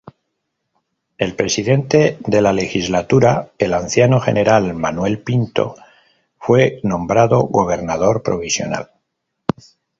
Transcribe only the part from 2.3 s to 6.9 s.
la legislatura, el anciano general Manuel Pinto, fue